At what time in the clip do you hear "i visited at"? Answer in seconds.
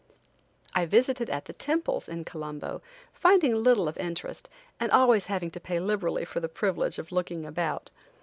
0.73-1.45